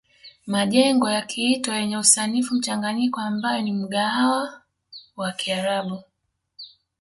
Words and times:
Majengo 0.47 1.09
yakiitwa 1.11 1.75
yenye 1.77 1.97
usanifu 1.97 2.55
mchanganyiko 2.55 3.21
ambayo 3.21 3.61
ni 3.61 3.71
mgahawa 3.73 4.61
wa 5.17 5.31
kiarabu 5.31 6.03